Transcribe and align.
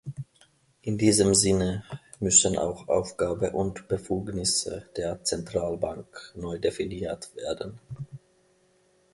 In 0.81 0.97
diesem 0.97 1.35
Sinne 1.35 1.83
müssen 2.19 2.57
auch 2.57 2.87
Aufgabe 2.87 3.51
und 3.51 3.87
Befugnisse 3.87 4.89
der 4.97 5.23
Zentralbank 5.23 6.33
neu 6.35 6.57
definiert 6.57 7.29
werden. 7.35 7.79